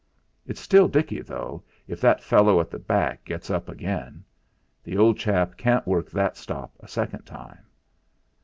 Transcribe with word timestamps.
It's 0.47 0.59
still 0.59 0.87
dicky, 0.87 1.21
though, 1.21 1.61
if 1.87 2.01
that 2.01 2.23
fellow 2.23 2.59
at 2.59 2.71
the 2.71 2.79
back 2.79 3.23
gets 3.23 3.51
up 3.51 3.69
again; 3.69 4.23
the 4.83 4.97
old 4.97 5.19
chap 5.19 5.55
can't 5.57 5.85
work 5.85 6.09
that 6.09 6.37
stop 6.37 6.73
a 6.79 6.87
second 6.87 7.21
time. 7.21 7.67